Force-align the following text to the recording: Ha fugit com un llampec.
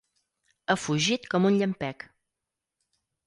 Ha 0.67 0.75
fugit 0.83 1.27
com 1.35 1.45
un 1.49 1.59
llampec. 1.59 2.05